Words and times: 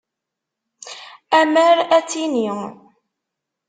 Amer 1.39 1.77
ad 1.97 2.05
tini. 2.09 2.47